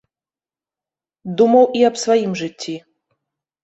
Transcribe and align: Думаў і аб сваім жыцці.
Думаў 1.43 1.65
і 1.83 1.87
аб 1.93 2.03
сваім 2.07 2.31
жыцці. 2.45 2.73